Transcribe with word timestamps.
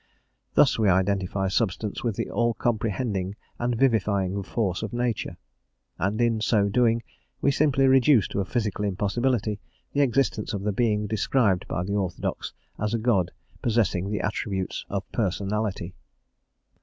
Thus 0.55 0.79
we 0.79 0.89
identify 0.89 1.47
substance 1.47 2.03
with 2.03 2.15
the 2.15 2.27
all 2.31 2.55
comprehending 2.55 3.35
and 3.59 3.75
vivifying 3.77 4.41
force 4.41 4.81
of 4.81 4.93
nature, 4.93 5.37
and 5.99 6.19
in 6.19 6.41
so 6.41 6.69
doing 6.69 7.03
we 7.39 7.51
simply 7.51 7.85
reduce 7.85 8.27
to 8.29 8.39
a 8.39 8.45
physical 8.45 8.83
impossibility 8.83 9.59
the 9.93 10.01
existence 10.01 10.53
of 10.55 10.63
the 10.63 10.73
Being 10.73 11.05
described 11.05 11.67
by 11.67 11.83
the 11.83 11.93
orthodox 11.93 12.51
as 12.79 12.95
a 12.95 12.97
God 12.97 13.29
possessing 13.61 14.09
the 14.09 14.21
attributes 14.21 14.87
of 14.89 15.03
personality. 15.11 15.93